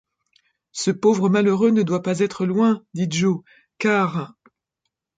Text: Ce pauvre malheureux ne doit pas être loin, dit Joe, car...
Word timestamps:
Ce 0.71 0.89
pauvre 0.89 1.29
malheureux 1.29 1.69
ne 1.69 1.83
doit 1.83 2.01
pas 2.01 2.21
être 2.21 2.47
loin, 2.47 2.83
dit 2.95 3.05
Joe, 3.07 3.43
car... 3.77 4.33